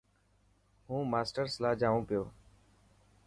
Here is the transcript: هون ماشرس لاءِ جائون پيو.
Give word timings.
هون 0.87 1.03
ماشرس 1.13 1.53
لاءِ 1.63 1.73
جائون 1.81 2.03
پيو. 2.09 2.23